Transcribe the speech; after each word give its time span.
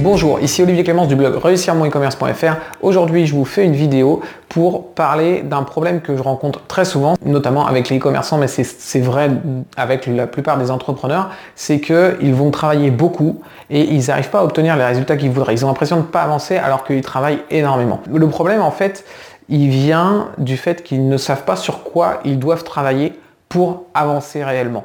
Bonjour, 0.00 0.38
ici 0.38 0.62
Olivier 0.62 0.84
Clémence 0.84 1.08
du 1.08 1.16
blog 1.16 1.34
réussir 1.42 1.74
e-commerce.fr. 1.74 2.54
Aujourd'hui, 2.82 3.26
je 3.26 3.34
vous 3.34 3.44
fais 3.44 3.64
une 3.64 3.72
vidéo 3.72 4.22
pour 4.48 4.92
parler 4.92 5.42
d'un 5.42 5.64
problème 5.64 6.00
que 6.00 6.16
je 6.16 6.22
rencontre 6.22 6.64
très 6.68 6.84
souvent, 6.84 7.16
notamment 7.26 7.66
avec 7.66 7.88
les 7.88 7.98
e-commerçants, 7.98 8.38
mais 8.38 8.46
c'est 8.46 9.00
vrai 9.00 9.28
avec 9.76 10.06
la 10.06 10.28
plupart 10.28 10.56
des 10.56 10.70
entrepreneurs, 10.70 11.30
c'est 11.56 11.80
qu'ils 11.80 12.32
vont 12.32 12.52
travailler 12.52 12.92
beaucoup 12.92 13.40
et 13.70 13.92
ils 13.92 14.06
n'arrivent 14.06 14.30
pas 14.30 14.38
à 14.38 14.44
obtenir 14.44 14.76
les 14.76 14.84
résultats 14.84 15.16
qu'ils 15.16 15.30
voudraient. 15.30 15.54
Ils 15.54 15.64
ont 15.64 15.68
l'impression 15.68 15.96
de 15.96 16.02
ne 16.02 16.06
pas 16.06 16.22
avancer 16.22 16.56
alors 16.56 16.84
qu'ils 16.84 17.02
travaillent 17.02 17.42
énormément. 17.50 18.00
Le 18.08 18.28
problème, 18.28 18.62
en 18.62 18.70
fait, 18.70 19.04
il 19.48 19.68
vient 19.68 20.28
du 20.38 20.56
fait 20.56 20.84
qu'ils 20.84 21.08
ne 21.08 21.16
savent 21.16 21.42
pas 21.42 21.56
sur 21.56 21.82
quoi 21.82 22.20
ils 22.24 22.38
doivent 22.38 22.62
travailler 22.62 23.14
pour 23.48 23.86
avancer 23.94 24.44
réellement. 24.44 24.84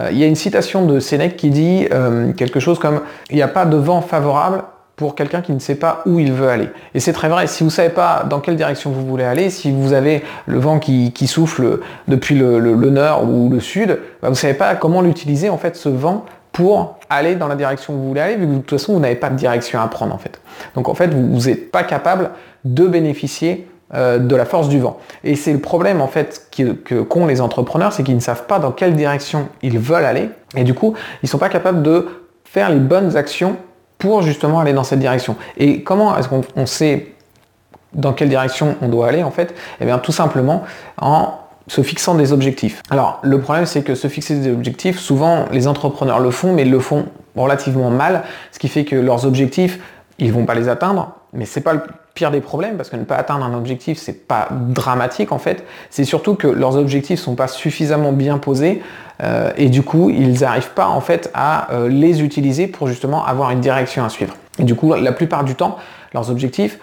Euh, 0.00 0.08
il 0.12 0.18
y 0.18 0.24
a 0.24 0.26
une 0.26 0.34
citation 0.34 0.86
de 0.86 1.00
Sénèque 1.00 1.36
qui 1.36 1.50
dit 1.50 1.86
euh, 1.92 2.32
quelque 2.32 2.60
chose 2.60 2.78
comme 2.78 3.00
il 3.30 3.36
n'y 3.36 3.42
a 3.42 3.48
pas 3.48 3.66
de 3.66 3.76
vent 3.76 4.00
favorable 4.00 4.62
pour 4.96 5.14
quelqu'un 5.14 5.40
qui 5.40 5.52
ne 5.52 5.58
sait 5.58 5.76
pas 5.76 6.02
où 6.04 6.18
il 6.18 6.32
veut 6.32 6.48
aller. 6.48 6.68
Et 6.94 7.00
c'est 7.00 7.14
très 7.14 7.28
vrai, 7.28 7.46
si 7.46 7.62
vous 7.62 7.70
ne 7.70 7.74
savez 7.74 7.88
pas 7.88 8.24
dans 8.28 8.40
quelle 8.40 8.56
direction 8.56 8.90
vous 8.90 9.06
voulez 9.06 9.24
aller, 9.24 9.48
si 9.48 9.72
vous 9.72 9.94
avez 9.94 10.22
le 10.46 10.58
vent 10.58 10.78
qui, 10.78 11.26
souffle 11.26 11.80
depuis 12.06 12.34
le, 12.34 12.60
nord 12.74 13.24
ou 13.24 13.48
le 13.48 13.60
sud, 13.60 13.98
bah, 14.20 14.28
vous 14.28 14.30
ne 14.30 14.34
savez 14.34 14.54
pas 14.54 14.74
comment 14.74 15.00
l'utiliser 15.00 15.48
en 15.48 15.56
fait 15.56 15.74
ce 15.76 15.88
vent 15.88 16.26
pour 16.52 16.98
aller 17.08 17.34
dans 17.36 17.48
la 17.48 17.54
direction 17.54 17.94
où 17.94 17.96
vous 17.96 18.08
voulez 18.08 18.20
aller, 18.20 18.36
vu 18.36 18.46
que 18.46 18.52
de 18.52 18.58
toute 18.58 18.78
façon 18.78 18.92
vous 18.92 19.00
n'avez 19.00 19.14
pas 19.14 19.30
de 19.30 19.36
direction 19.36 19.80
à 19.80 19.88
prendre 19.88 20.14
en 20.14 20.18
fait. 20.18 20.38
Donc 20.74 20.88
en 20.88 20.94
fait 20.94 21.14
vous 21.14 21.48
n'êtes 21.48 21.70
pas 21.70 21.82
capable 21.82 22.30
de 22.64 22.86
bénéficier 22.86 23.68
euh, 23.94 24.18
de 24.18 24.36
la 24.36 24.44
force 24.44 24.68
du 24.68 24.78
vent. 24.78 24.98
Et 25.24 25.34
c'est 25.34 25.52
le 25.52 25.58
problème 25.58 26.00
en 26.00 26.06
fait 26.06 26.48
qu'ont 27.08 27.26
les 27.26 27.40
entrepreneurs, 27.40 27.92
c'est 27.92 28.02
qu'ils 28.02 28.14
ne 28.14 28.20
savent 28.20 28.46
pas 28.46 28.58
dans 28.58 28.70
quelle 28.70 28.94
direction 28.94 29.48
ils 29.62 29.78
veulent 29.78 30.04
aller. 30.04 30.30
Et 30.56 30.64
du 30.64 30.74
coup, 30.74 30.94
ils 31.22 31.26
ne 31.26 31.28
sont 31.28 31.38
pas 31.38 31.48
capables 31.48 31.82
de 31.82 32.06
faire 32.44 32.70
les 32.70 32.78
bonnes 32.78 33.16
actions 33.16 33.56
pour 33.98 34.22
justement 34.22 34.60
aller 34.60 34.72
dans 34.72 34.84
cette 34.84 34.98
direction. 34.98 35.36
Et 35.56 35.82
comment 35.82 36.16
est-ce 36.16 36.28
qu'on 36.28 36.66
sait 36.66 37.14
dans 37.92 38.12
quelle 38.12 38.28
direction 38.28 38.76
on 38.80 38.88
doit 38.88 39.08
aller 39.08 39.22
en 39.22 39.30
fait? 39.30 39.54
Eh 39.80 39.84
bien 39.84 39.98
tout 39.98 40.12
simplement 40.12 40.62
en 41.00 41.34
se 41.66 41.82
fixant 41.82 42.14
des 42.14 42.32
objectifs. 42.32 42.82
Alors 42.90 43.20
le 43.22 43.40
problème 43.40 43.66
c'est 43.66 43.82
que 43.82 43.94
se 43.94 44.08
fixer 44.08 44.36
des 44.36 44.52
objectifs, 44.52 44.98
souvent 44.98 45.46
les 45.52 45.68
entrepreneurs 45.68 46.20
le 46.20 46.30
font, 46.30 46.52
mais 46.52 46.62
ils 46.62 46.70
le 46.70 46.80
font 46.80 47.06
relativement 47.36 47.90
mal, 47.90 48.22
ce 48.52 48.58
qui 48.58 48.68
fait 48.68 48.84
que 48.84 48.96
leurs 48.96 49.26
objectifs, 49.26 49.78
ils 50.18 50.32
vont 50.32 50.46
pas 50.46 50.54
les 50.54 50.68
atteindre, 50.68 51.12
mais 51.32 51.44
c'est 51.44 51.60
pas 51.60 51.74
le 51.74 51.82
pire 52.14 52.30
des 52.30 52.40
problèmes 52.40 52.76
parce 52.76 52.90
que 52.90 52.96
ne 52.96 53.04
pas 53.04 53.16
atteindre 53.16 53.44
un 53.44 53.54
objectif 53.54 53.98
c'est 53.98 54.26
pas 54.26 54.48
dramatique 54.50 55.32
en 55.32 55.38
fait. 55.38 55.64
C'est 55.90 56.04
surtout 56.04 56.34
que 56.34 56.48
leurs 56.48 56.76
objectifs 56.76 57.20
sont 57.20 57.34
pas 57.34 57.48
suffisamment 57.48 58.12
bien 58.12 58.38
posés 58.38 58.82
euh, 59.22 59.52
et 59.56 59.68
du 59.68 59.82
coup 59.82 60.10
ils 60.10 60.40
n'arrivent 60.40 60.72
pas 60.74 60.88
en 60.88 61.00
fait 61.00 61.30
à 61.34 61.72
euh, 61.72 61.88
les 61.88 62.22
utiliser 62.22 62.66
pour 62.66 62.88
justement 62.88 63.24
avoir 63.24 63.50
une 63.50 63.60
direction 63.60 64.04
à 64.04 64.08
suivre. 64.08 64.34
Et 64.58 64.64
du 64.64 64.74
coup 64.74 64.94
la 64.94 65.12
plupart 65.12 65.44
du 65.44 65.54
temps 65.54 65.78
leurs 66.12 66.30
objectifs 66.30 66.78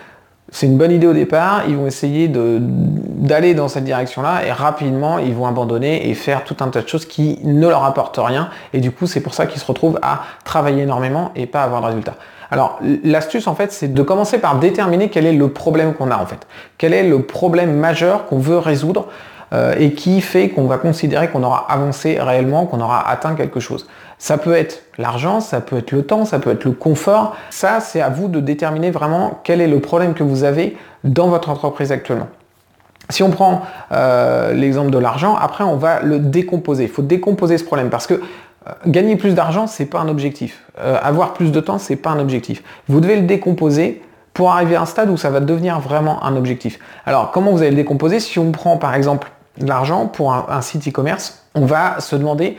c'est 0.50 0.66
une 0.66 0.78
bonne 0.78 0.92
idée 0.92 1.08
au 1.08 1.14
départ, 1.14 1.64
ils 1.68 1.76
vont 1.76 1.88
essayer 1.88 2.30
d'aller 2.30 3.54
dans 3.54 3.68
cette 3.68 3.84
direction-là 3.84 4.46
et 4.46 4.52
rapidement 4.52 5.18
ils 5.18 5.34
vont 5.34 5.46
abandonner 5.46 6.10
et 6.10 6.14
faire 6.14 6.46
tout 6.46 6.56
un 6.62 6.70
tas 6.70 6.82
de 6.82 6.88
choses 6.88 7.06
qui 7.06 7.40
ne 7.44 7.68
leur 7.68 7.84
apportent 7.84 8.20
rien 8.22 8.50
et 8.74 8.80
du 8.80 8.92
coup 8.92 9.08
c'est 9.08 9.20
pour 9.20 9.34
ça 9.34 9.46
qu'ils 9.46 9.60
se 9.60 9.66
retrouvent 9.66 10.00
à 10.02 10.22
travailler 10.46 10.84
énormément 10.84 11.32
et 11.36 11.48
pas 11.48 11.64
avoir 11.64 11.82
de 11.82 11.88
résultats. 11.88 12.16
Alors 12.50 12.80
l'astuce 13.04 13.48
en 13.48 13.56
fait 13.56 13.74
c'est 13.74 13.94
de 13.94 14.02
commencer 14.02 14.38
par 14.38 14.58
déterminer 14.58 15.10
quel 15.10 15.26
est 15.26 15.34
le 15.34 15.50
problème 15.50 15.94
qu'on 15.94 16.12
a 16.12 16.18
en 16.18 16.26
fait. 16.26 16.48
Quel 16.78 16.94
est 16.94 17.04
le 17.04 17.24
problème 17.24 17.74
majeur 17.74 18.26
qu'on 18.26 18.40
veut 18.40 18.58
résoudre 18.58 19.08
euh, 19.54 19.76
et 19.80 19.94
qui 19.94 20.20
fait 20.20 20.50
qu'on 20.50 20.66
va 20.66 20.78
considérer 20.78 21.30
qu'on 21.30 21.42
aura 21.42 21.72
avancé 21.72 22.20
réellement, 22.20 22.66
qu'on 22.66 22.82
aura 22.82 23.10
atteint 23.10 23.34
quelque 23.34 23.62
chose. 23.62 23.88
Ça 24.18 24.38
peut 24.38 24.54
être 24.54 24.84
l'argent, 24.98 25.40
ça 25.40 25.62
peut 25.62 25.78
être 25.78 25.92
le 25.92 26.04
temps, 26.06 26.26
ça 26.26 26.40
peut 26.40 26.52
être 26.52 26.66
le 26.66 26.72
confort. 26.72 27.34
Ça, 27.50 27.80
c'est 27.80 28.02
à 28.02 28.10
vous 28.10 28.28
de 28.28 28.42
déterminer 28.42 28.92
vraiment 28.92 29.40
quel 29.46 29.62
est 29.62 29.68
le 29.68 29.80
problème 29.80 30.16
que 30.16 30.24
vous 30.24 30.44
avez 30.44 30.76
dans 31.06 31.30
votre 31.30 31.50
entreprise 31.50 31.94
actuellement. 31.94 32.28
Si 33.10 33.24
on 33.24 33.30
prend 33.30 33.62
euh, 33.94 34.52
l'exemple 34.52 34.90
de 34.90 34.98
l'argent, 34.98 35.38
après 35.40 35.64
on 35.64 35.78
va 35.78 36.02
le 36.02 36.20
décomposer. 36.20 36.84
Il 36.84 36.90
faut 36.90 37.02
décomposer 37.02 37.58
ce 37.58 37.64
problème 37.64 37.90
parce 37.90 38.06
que 38.06 38.16
euh, 38.16 38.72
gagner 38.86 39.16
plus 39.16 39.34
d'argent, 39.34 39.66
c'est 39.66 39.86
pas 39.86 40.00
un 40.00 40.10
objectif. 40.10 40.64
Avoir 40.78 41.34
plus 41.34 41.52
de 41.52 41.60
temps, 41.60 41.80
c'est 41.80 41.96
pas 41.96 42.12
un 42.12 42.20
objectif. 42.20 42.62
Vous 42.88 43.00
devez 43.00 43.16
le 43.16 43.24
décomposer 43.24 44.04
pour 44.38 44.52
arriver 44.52 44.76
à 44.76 44.82
un 44.84 44.86
stade 44.86 45.10
où 45.10 45.18
ça 45.18 45.32
va 45.32 45.40
devenir 45.40 45.80
vraiment 45.80 46.24
un 46.24 46.36
objectif. 46.36 46.80
Alors, 47.08 47.32
comment 47.32 47.50
vous 47.50 47.62
allez 47.62 47.72
le 47.72 47.76
décomposer 47.76 48.20
Si 48.20 48.38
on 48.38 48.52
prend 48.52 48.78
par 48.78 48.94
exemple 48.94 49.32
l'argent 49.62 50.08
pour 50.08 50.34
un, 50.34 50.62
site 50.62 50.88
e-commerce, 50.88 51.44
on 51.56 51.66
va 51.66 52.00
se 52.00 52.16
demander 52.16 52.58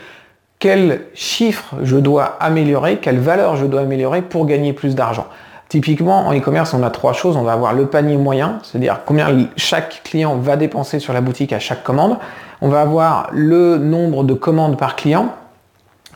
quel 0.59 1.01
chiffre 1.13 1.75
je 1.83 1.97
dois 1.97 2.37
améliorer, 2.39 2.97
quelle 2.97 3.19
valeur 3.19 3.55
je 3.55 3.65
dois 3.65 3.81
améliorer 3.81 4.21
pour 4.21 4.45
gagner 4.45 4.73
plus 4.73 4.95
d'argent. 4.95 5.27
Typiquement, 5.69 6.27
en 6.27 6.35
e-commerce, 6.35 6.73
on 6.73 6.81
a 6.81 6.89
trois 6.89 7.13
choses. 7.13 7.37
On 7.37 7.43
va 7.43 7.53
avoir 7.53 7.73
le 7.73 7.85
panier 7.85 8.17
moyen, 8.17 8.57
c'est-à-dire 8.63 9.01
combien 9.05 9.27
chaque 9.55 10.01
client 10.03 10.35
va 10.35 10.57
dépenser 10.57 10.99
sur 10.99 11.13
la 11.13 11.21
boutique 11.21 11.53
à 11.53 11.59
chaque 11.59 11.83
commande. 11.83 12.17
On 12.61 12.69
va 12.69 12.81
avoir 12.81 13.29
le 13.31 13.77
nombre 13.77 14.23
de 14.23 14.33
commandes 14.33 14.77
par 14.77 14.95
client, 14.95 15.29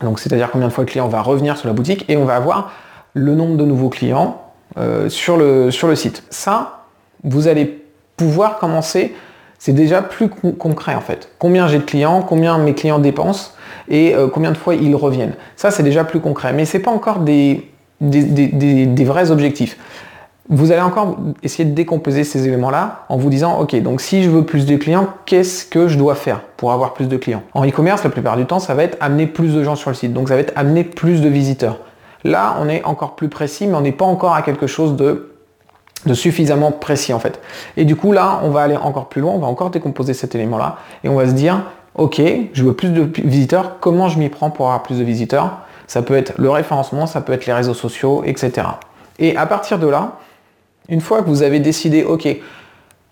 donc 0.02 0.20
c'est-à-dire 0.20 0.50
combien 0.52 0.68
de 0.68 0.74
fois 0.74 0.84
le 0.84 0.90
client 0.90 1.08
va 1.08 1.22
revenir 1.22 1.56
sur 1.56 1.68
la 1.68 1.74
boutique, 1.74 2.04
et 2.10 2.18
on 2.18 2.26
va 2.26 2.36
avoir 2.36 2.72
le 3.14 3.36
nombre 3.36 3.56
de 3.56 3.64
nouveaux 3.64 3.90
clients 3.90 4.42
euh, 4.78 5.08
sur, 5.08 5.38
le, 5.38 5.70
sur 5.70 5.88
le 5.88 5.96
site. 5.96 6.24
Ça, 6.32 6.80
vous 7.24 7.48
allez 7.48 7.86
pouvoir 8.18 8.58
commencer, 8.58 9.14
c'est 9.66 9.72
déjà 9.72 10.02
plus 10.02 10.28
concret 10.28 10.94
en 10.94 11.00
fait. 11.00 11.30
Combien 11.40 11.70
j'ai 11.70 11.78
de 11.78 11.86
clients, 11.86 12.22
combien 12.22 12.58
mes 12.58 12.74
clients 12.74 13.00
dépensent 13.00 13.52
et 13.88 14.14
euh, 14.14 14.28
combien 14.28 14.52
de 14.52 14.58
fois 14.58 14.76
ils 14.76 14.94
reviennent. 14.94 15.36
Ça, 15.56 15.72
c'est 15.72 15.84
déjà 15.84 16.04
plus 16.04 16.20
concret, 16.20 16.52
mais 16.52 16.66
ce 16.66 16.76
n'est 16.76 16.84
pas 16.84 16.92
encore 16.92 17.20
des, 17.20 17.72
des, 18.02 19.06
vrais 19.06 19.32
objectifs. 19.32 19.78
Vous 20.50 20.74
allez 20.74 20.82
encore 20.82 21.16
essayer 21.44 21.64
de 21.64 21.74
décomposer 21.74 22.26
ces 22.26 22.46
éléments-là 22.46 23.06
en 23.08 23.16
vous 23.16 23.30
disant, 23.30 23.58
ok, 23.62 23.82
donc 23.82 24.02
si 24.02 24.22
je 24.24 24.30
veux 24.30 24.44
plus 24.44 24.66
de 24.66 24.76
clients, 24.76 25.08
qu'est-ce 25.26 25.66
que 25.66 25.88
je 25.88 25.98
dois 25.98 26.16
faire 26.16 26.42
pour 26.58 26.74
avoir 26.74 26.94
plus 26.94 27.08
de 27.08 27.16
clients? 27.16 27.44
En 27.54 27.66
e-commerce, 27.66 28.04
la 28.04 28.10
plupart 28.10 28.36
du 28.36 28.46
temps, 28.46 28.60
ça 28.60 28.74
va 28.74 28.84
être 28.84 28.98
amener 29.00 29.28
plus 29.28 29.56
de 29.56 29.64
gens 29.64 29.78
sur 29.78 29.92
le 29.92 29.96
site, 29.96 30.12
donc 30.12 30.28
ça 30.28 30.36
va 30.36 30.42
être 30.42 30.52
amener 30.58 30.84
plus 30.84 31.22
de 31.22 31.30
visiteurs. 31.30 31.80
Là, 32.26 32.58
on 32.60 32.68
est 32.68 32.84
encore 32.84 33.16
plus 33.16 33.30
précis, 33.30 33.68
mais 33.68 33.76
on 33.76 33.82
n'est 33.82 33.94
pas 33.94 34.04
encore 34.04 34.36
à 34.36 34.42
quelque 34.42 34.68
chose 34.68 34.98
de, 34.98 35.33
de 36.06 36.14
suffisamment 36.14 36.72
précis 36.72 37.14
en 37.14 37.20
fait. 37.20 37.40
Et 37.78 37.86
du 37.86 37.96
coup, 37.96 38.12
là, 38.12 38.42
on 38.44 38.50
va 38.50 38.62
aller 38.62 38.78
encore 38.78 39.08
plus 39.08 39.22
loin, 39.22 39.34
on 39.34 39.40
va 39.40 39.48
encore 39.48 39.70
décomposer 39.70 40.14
cet 40.14 40.36
élément-là, 40.36 40.78
et 41.04 41.10
on 41.10 41.16
va 41.16 41.28
se 41.28 41.34
dire, 41.34 41.64
ok, 41.96 42.22
je 42.54 42.64
veux 42.64 42.74
plus 42.74 42.90
de 42.90 43.10
visiteurs, 43.24 43.78
comment 43.80 44.10
je 44.10 44.20
m'y 44.20 44.30
prends 44.30 44.50
pour 44.50 44.68
avoir 44.68 44.84
plus 44.84 45.00
de 45.00 45.04
visiteurs? 45.04 45.60
Ça 45.88 46.02
peut 46.02 46.16
être 46.16 46.34
le 46.38 46.50
référencement, 46.50 47.06
ça 47.06 47.22
peut 47.22 47.34
être 47.34 47.46
les 47.46 47.54
réseaux 47.54 47.74
sociaux, 47.74 48.24
etc. 48.26 48.68
Et 49.20 49.36
à 49.38 49.46
partir 49.46 49.80
de 49.80 49.88
là, 49.88 50.14
une 50.90 51.02
fois 51.02 51.22
que 51.22 51.28
vous 51.28 51.44
avez 51.44 51.60
décidé, 51.60 52.04
ok, 52.04 52.28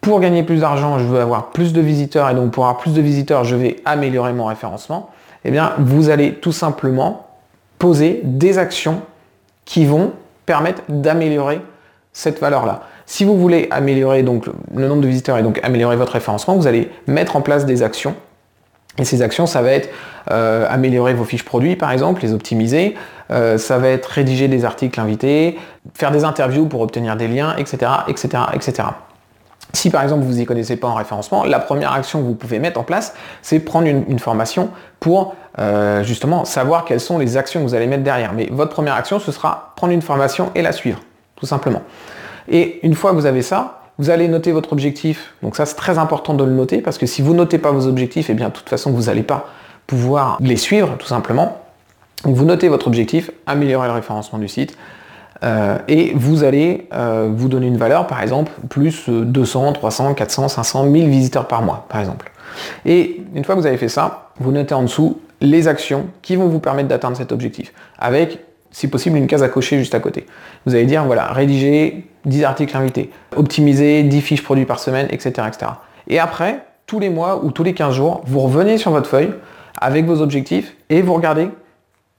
pour 0.01 0.19
gagner 0.19 0.43
plus 0.43 0.61
d'argent, 0.61 0.97
je 0.97 1.05
veux 1.05 1.19
avoir 1.19 1.51
plus 1.51 1.73
de 1.73 1.81
visiteurs, 1.81 2.29
et 2.29 2.33
donc 2.33 2.51
pour 2.51 2.65
avoir 2.65 2.79
plus 2.79 2.93
de 2.93 3.01
visiteurs, 3.01 3.43
je 3.43 3.55
vais 3.55 3.75
améliorer 3.85 4.33
mon 4.33 4.45
référencement, 4.45 5.11
eh 5.45 5.51
bien, 5.51 5.73
vous 5.77 6.09
allez 6.09 6.33
tout 6.33 6.51
simplement 6.51 7.27
poser 7.77 8.21
des 8.23 8.57
actions 8.57 9.01
qui 9.65 9.85
vont 9.85 10.13
permettre 10.45 10.81
d'améliorer 10.89 11.61
cette 12.13 12.39
valeur-là. 12.39 12.81
Si 13.05 13.25
vous 13.25 13.37
voulez 13.37 13.67
améliorer 13.71 14.23
donc 14.23 14.45
le 14.75 14.87
nombre 14.87 15.01
de 15.01 15.07
visiteurs 15.07 15.37
et 15.37 15.43
donc 15.43 15.59
améliorer 15.63 15.95
votre 15.95 16.13
référencement, 16.13 16.55
vous 16.55 16.67
allez 16.67 16.89
mettre 17.07 17.35
en 17.35 17.41
place 17.41 17.65
des 17.65 17.83
actions 17.83 18.15
et 18.97 19.05
ces 19.05 19.21
actions, 19.21 19.45
ça 19.45 19.61
va 19.61 19.71
être 19.71 19.89
euh, 20.31 20.65
améliorer 20.69 21.13
vos 21.13 21.23
fiches 21.23 21.45
produits, 21.45 21.75
par 21.75 21.91
exemple, 21.91 22.21
les 22.21 22.33
optimiser. 22.33 22.95
Euh, 23.31 23.57
ça 23.57 23.77
va 23.77 23.87
être 23.87 24.05
rédiger 24.05 24.47
des 24.47 24.65
articles 24.65 24.99
invités, 24.99 25.57
faire 25.93 26.11
des 26.11 26.25
interviews 26.25 26.65
pour 26.65 26.81
obtenir 26.81 27.15
des 27.15 27.27
liens, 27.27 27.55
etc., 27.57 27.91
etc., 28.07 28.43
etc. 28.53 28.83
Si 29.73 29.89
par 29.89 30.03
exemple 30.03 30.25
vous 30.25 30.33
n'y 30.33 30.45
connaissez 30.45 30.75
pas 30.75 30.89
en 30.89 30.95
référencement, 30.95 31.45
la 31.45 31.59
première 31.59 31.93
action 31.93 32.19
que 32.19 32.25
vous 32.25 32.35
pouvez 32.35 32.59
mettre 32.59 32.77
en 32.77 32.83
place, 32.83 33.13
c'est 33.41 33.59
prendre 33.59 33.87
une, 33.87 34.19
formation 34.19 34.69
pour 34.99 35.33
euh, 35.59 36.03
justement 36.03 36.43
savoir 36.43 36.83
quelles 36.83 36.99
sont 36.99 37.17
les 37.17 37.37
actions 37.37 37.61
que 37.61 37.67
vous 37.67 37.75
allez 37.75 37.87
mettre 37.87 38.03
derrière. 38.03 38.33
Mais 38.33 38.49
votre 38.51 38.73
première 38.73 38.95
action, 38.95 39.17
ce 39.19 39.31
sera 39.31 39.71
prendre 39.77 39.93
une 39.93 40.01
formation 40.01 40.51
et 40.55 40.61
la 40.61 40.73
suivre, 40.73 40.99
tout 41.41 41.47
simplement. 41.47 41.81
Et 42.47 42.79
une 42.83 42.95
fois 42.95 43.11
que 43.11 43.15
vous 43.15 43.25
avez 43.25 43.41
ça, 43.41 43.81
vous 43.97 44.09
allez 44.09 44.27
noter 44.27 44.51
votre 44.51 44.71
objectif. 44.71 45.33
Donc 45.43 45.55
ça, 45.55 45.65
c'est 45.65 45.75
très 45.75 45.97
important 45.97 46.33
de 46.33 46.43
le 46.43 46.51
noter 46.51 46.81
parce 46.81 46.97
que 46.97 47.05
si 47.05 47.21
vous 47.21 47.33
notez 47.33 47.57
pas 47.57 47.71
vos 47.71 47.87
objectifs, 47.87 48.29
eh 48.29 48.33
bien, 48.33 48.47
de 48.47 48.53
toute 48.53 48.69
façon, 48.69 48.91
vous 48.91 49.03
n'allez 49.03 49.23
pas 49.23 49.47
pouvoir 49.85 50.37
les 50.39 50.55
suivre, 50.55 50.95
tout 50.97 51.07
simplement. 51.07 51.61
Donc 52.23 52.35
vous 52.35 52.45
notez 52.45 52.69
votre 52.69 52.87
objectif, 52.87 53.31
améliorer 53.47 53.87
le 53.87 53.93
référencement 53.93 54.39
du 54.39 54.47
site, 54.47 54.77
euh, 55.43 55.79
et 55.87 56.13
vous 56.15 56.43
allez 56.43 56.87
euh, 56.93 57.29
vous 57.35 57.49
donner 57.49 57.65
une 57.65 57.77
valeur, 57.77 58.05
par 58.05 58.21
exemple, 58.21 58.51
plus 58.69 59.09
200, 59.09 59.73
300, 59.73 60.13
400, 60.13 60.47
500, 60.47 60.83
1000 60.83 61.09
visiteurs 61.09 61.47
par 61.47 61.63
mois, 61.63 61.85
par 61.89 61.99
exemple. 61.99 62.31
Et 62.85 63.23
une 63.33 63.43
fois 63.43 63.55
que 63.55 63.59
vous 63.59 63.65
avez 63.65 63.77
fait 63.77 63.89
ça, 63.89 64.29
vous 64.39 64.51
notez 64.51 64.75
en 64.75 64.83
dessous 64.83 65.19
les 65.41 65.67
actions 65.67 66.07
qui 66.21 66.35
vont 66.35 66.47
vous 66.47 66.59
permettre 66.59 66.87
d'atteindre 66.87 67.17
cet 67.17 67.31
objectif, 67.31 67.73
avec 67.97 68.39
si 68.71 68.87
possible, 68.87 69.17
une 69.17 69.27
case 69.27 69.43
à 69.43 69.49
cocher 69.49 69.77
juste 69.77 69.95
à 69.95 69.99
côté. 69.99 70.25
Vous 70.65 70.75
allez 70.75 70.85
dire, 70.85 71.05
voilà, 71.05 71.27
rédiger 71.27 72.05
10 72.25 72.43
articles 72.43 72.75
invités, 72.75 73.11
optimiser 73.35 74.03
10 74.03 74.21
fiches 74.21 74.43
produits 74.43 74.65
par 74.65 74.79
semaine, 74.79 75.07
etc., 75.11 75.47
etc. 75.47 75.71
Et 76.07 76.19
après, 76.19 76.65
tous 76.85 76.99
les 76.99 77.09
mois 77.09 77.43
ou 77.43 77.51
tous 77.51 77.63
les 77.63 77.73
15 77.73 77.93
jours, 77.93 78.21
vous 78.25 78.39
revenez 78.39 78.77
sur 78.77 78.91
votre 78.91 79.09
feuille 79.09 79.31
avec 79.79 80.05
vos 80.05 80.21
objectifs 80.21 80.75
et 80.89 81.01
vous 81.01 81.13
regardez 81.13 81.49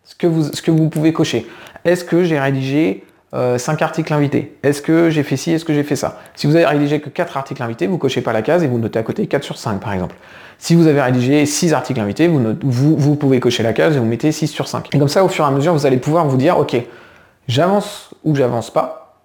ce 0.04 0.14
que 0.14 0.26
vous, 0.26 0.44
ce 0.44 0.62
que 0.62 0.70
vous 0.70 0.88
pouvez 0.88 1.12
cocher. 1.12 1.46
Est-ce 1.84 2.04
que 2.04 2.24
j'ai 2.24 2.38
rédigé 2.38 3.04
5 3.34 3.80
articles 3.80 4.12
invités. 4.12 4.58
Est-ce 4.62 4.82
que 4.82 5.08
j'ai 5.08 5.22
fait 5.22 5.38
ci, 5.38 5.52
est-ce 5.52 5.64
que 5.64 5.72
j'ai 5.72 5.84
fait 5.84 5.96
ça? 5.96 6.20
Si 6.34 6.46
vous 6.46 6.54
avez 6.54 6.66
rédigé 6.66 7.00
que 7.00 7.08
4 7.08 7.36
articles 7.38 7.62
invités, 7.62 7.86
vous 7.86 7.96
cochez 7.96 8.20
pas 8.20 8.32
la 8.32 8.42
case 8.42 8.62
et 8.62 8.66
vous 8.66 8.78
notez 8.78 8.98
à 8.98 9.02
côté 9.02 9.26
4 9.26 9.42
sur 9.42 9.56
5 9.56 9.80
par 9.80 9.92
exemple. 9.94 10.16
Si 10.58 10.74
vous 10.74 10.86
avez 10.86 11.00
rédigé 11.00 11.46
6 11.46 11.72
articles 11.72 12.00
invités, 12.00 12.28
vous, 12.28 12.96
vous, 12.96 13.16
pouvez 13.16 13.40
cocher 13.40 13.62
la 13.62 13.72
case 13.72 13.96
et 13.96 13.98
vous 13.98 14.04
mettez 14.04 14.32
6 14.32 14.48
sur 14.48 14.68
5. 14.68 14.94
Et 14.94 14.98
comme 14.98 15.08
ça, 15.08 15.24
au 15.24 15.28
fur 15.28 15.44
et 15.44 15.48
à 15.48 15.50
mesure, 15.50 15.72
vous 15.72 15.86
allez 15.86 15.96
pouvoir 15.96 16.26
vous 16.26 16.36
dire, 16.36 16.58
ok, 16.58 16.76
j'avance 17.48 18.10
ou 18.22 18.34
j'avance 18.34 18.70
pas 18.70 19.16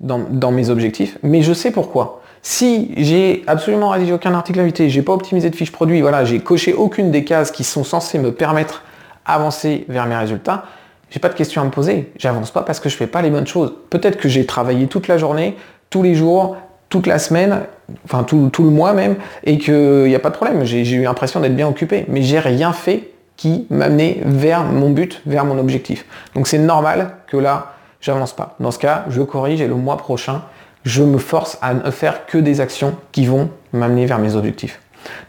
dans, 0.00 0.18
dans 0.18 0.50
mes 0.50 0.68
objectifs, 0.68 1.16
mais 1.22 1.42
je 1.42 1.52
sais 1.52 1.70
pourquoi. 1.70 2.20
Si 2.42 2.92
j'ai 2.98 3.42
absolument 3.46 3.88
rédigé 3.88 4.12
aucun 4.12 4.34
article 4.34 4.60
invité, 4.60 4.90
j'ai 4.90 5.00
pas 5.00 5.14
optimisé 5.14 5.48
de 5.48 5.56
fiche 5.56 5.72
produit, 5.72 6.02
voilà, 6.02 6.26
j'ai 6.26 6.40
coché 6.40 6.74
aucune 6.74 7.10
des 7.10 7.24
cases 7.24 7.50
qui 7.50 7.64
sont 7.64 7.84
censées 7.84 8.18
me 8.18 8.32
permettre 8.32 8.82
d'avancer 9.26 9.86
vers 9.88 10.04
mes 10.06 10.16
résultats, 10.16 10.64
j'ai 11.10 11.20
pas 11.20 11.28
de 11.28 11.34
questions 11.34 11.62
à 11.62 11.64
me 11.64 11.70
poser. 11.70 12.12
J'avance 12.16 12.50
pas 12.50 12.62
parce 12.62 12.80
que 12.80 12.88
je 12.88 12.96
fais 12.96 13.06
pas 13.06 13.22
les 13.22 13.30
bonnes 13.30 13.46
choses. 13.46 13.72
Peut-être 13.90 14.18
que 14.18 14.28
j'ai 14.28 14.46
travaillé 14.46 14.86
toute 14.86 15.08
la 15.08 15.18
journée, 15.18 15.56
tous 15.90 16.02
les 16.02 16.14
jours, 16.14 16.56
toute 16.88 17.06
la 17.06 17.18
semaine, 17.18 17.60
enfin 18.04 18.22
tout, 18.24 18.50
le 18.58 18.70
mois 18.70 18.92
même, 18.92 19.16
et 19.44 19.58
qu'il 19.58 20.04
n'y 20.04 20.14
a 20.14 20.18
pas 20.18 20.30
de 20.30 20.36
problème. 20.36 20.64
J'ai 20.64 20.88
eu 20.90 21.02
l'impression 21.02 21.40
d'être 21.40 21.56
bien 21.56 21.68
occupé, 21.68 22.04
mais 22.08 22.22
j'ai 22.22 22.38
rien 22.38 22.72
fait 22.72 23.10
qui 23.36 23.66
m'amenait 23.70 24.20
vers 24.24 24.64
mon 24.64 24.90
but, 24.90 25.20
vers 25.26 25.44
mon 25.44 25.58
objectif. 25.58 26.04
Donc 26.34 26.46
c'est 26.46 26.58
normal 26.58 27.16
que 27.26 27.36
là, 27.36 27.72
j'avance 28.00 28.32
pas. 28.32 28.54
Dans 28.60 28.70
ce 28.70 28.78
cas, 28.78 29.06
je 29.08 29.22
corrige 29.22 29.60
et 29.60 29.66
le 29.66 29.74
mois 29.74 29.96
prochain, 29.96 30.42
je 30.84 31.02
me 31.02 31.18
force 31.18 31.58
à 31.62 31.74
ne 31.74 31.90
faire 31.90 32.26
que 32.26 32.38
des 32.38 32.60
actions 32.60 32.94
qui 33.10 33.26
vont 33.26 33.50
m'amener 33.72 34.06
vers 34.06 34.18
mes 34.18 34.36
objectifs. 34.36 34.80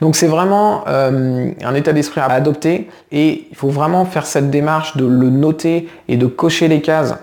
Donc 0.02 0.16
c'est 0.16 0.28
vraiment 0.28 0.84
euh, 0.88 1.52
un 1.64 1.76
état 1.76 1.94
d'esprit 1.94 2.22
à 2.22 2.26
adopter 2.26 2.90
et 3.12 3.48
il 3.50 3.56
faut 3.56 3.70
vraiment 3.70 4.06
faire 4.06 4.26
cette 4.26 4.50
démarche 4.50 4.98
de 4.98 5.06
le 5.06 5.30
noter 5.30 5.88
et 6.08 6.18
de 6.18 6.28
cocher 6.28 6.68
les 6.68 6.82
cases 6.82 7.16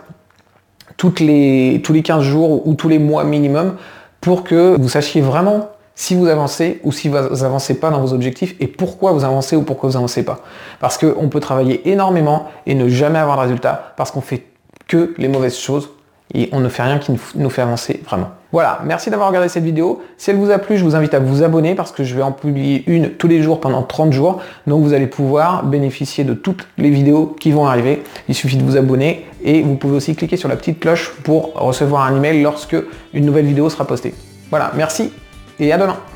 tous 0.96 1.14
les 1.20 2.02
15 2.04 2.22
jours 2.22 2.66
ou 2.66 2.74
tous 2.74 2.88
les 2.88 2.98
mois 2.98 3.24
minimum 3.24 3.76
pour 4.20 4.44
que 4.44 4.76
vous 4.78 4.88
sachiez 4.88 5.20
vraiment 5.20 5.70
si 5.94 6.14
vous 6.14 6.26
avancez 6.26 6.80
ou 6.84 6.92
si 6.92 7.08
vous 7.08 7.16
avancez 7.16 7.74
pas 7.74 7.90
dans 7.90 8.00
vos 8.00 8.14
objectifs 8.14 8.54
et 8.60 8.66
pourquoi 8.66 9.12
vous 9.12 9.24
avancez 9.24 9.56
ou 9.56 9.62
pourquoi 9.62 9.90
vous 9.90 9.96
avancez 9.96 10.24
pas. 10.24 10.40
Parce 10.80 10.96
qu'on 10.96 11.28
peut 11.28 11.40
travailler 11.40 11.88
énormément 11.90 12.46
et 12.66 12.74
ne 12.74 12.88
jamais 12.88 13.18
avoir 13.18 13.36
de 13.36 13.42
résultat 13.42 13.92
parce 13.96 14.10
qu'on 14.10 14.20
fait 14.20 14.44
que 14.88 15.14
les 15.18 15.28
mauvaises 15.28 15.56
choses 15.56 15.90
et 16.34 16.48
on 16.52 16.60
ne 16.60 16.68
fait 16.68 16.82
rien 16.82 16.98
qui 16.98 17.12
nous 17.34 17.50
fait 17.50 17.62
avancer 17.62 18.00
vraiment. 18.06 18.30
Voilà, 18.52 18.80
merci 18.84 19.08
d'avoir 19.08 19.28
regardé 19.28 19.48
cette 19.48 19.64
vidéo. 19.64 20.02
Si 20.18 20.30
elle 20.30 20.36
vous 20.36 20.50
a 20.50 20.58
plu, 20.58 20.76
je 20.76 20.84
vous 20.84 20.94
invite 20.94 21.14
à 21.14 21.20
vous 21.20 21.42
abonner 21.42 21.74
parce 21.74 21.90
que 21.90 22.04
je 22.04 22.14
vais 22.14 22.22
en 22.22 22.32
publier 22.32 22.84
une 22.86 23.10
tous 23.10 23.26
les 23.26 23.42
jours 23.42 23.60
pendant 23.60 23.82
30 23.82 24.12
jours. 24.12 24.40
Donc 24.66 24.82
vous 24.82 24.92
allez 24.92 25.06
pouvoir 25.06 25.64
bénéficier 25.64 26.24
de 26.24 26.34
toutes 26.34 26.68
les 26.76 26.90
vidéos 26.90 27.34
qui 27.40 27.50
vont 27.50 27.66
arriver. 27.66 28.02
Il 28.28 28.34
suffit 28.34 28.58
de 28.58 28.62
vous 28.62 28.76
abonner 28.76 29.26
et 29.42 29.62
vous 29.62 29.76
pouvez 29.76 29.96
aussi 29.96 30.14
cliquer 30.14 30.36
sur 30.36 30.50
la 30.50 30.56
petite 30.56 30.80
cloche 30.80 31.12
pour 31.24 31.54
recevoir 31.54 32.04
un 32.04 32.16
email 32.16 32.42
lorsque 32.42 32.76
une 33.14 33.24
nouvelle 33.24 33.46
vidéo 33.46 33.70
sera 33.70 33.86
postée. 33.86 34.14
Voilà, 34.50 34.70
merci 34.74 35.10
et 35.58 35.72
à 35.72 35.78
demain 35.78 36.11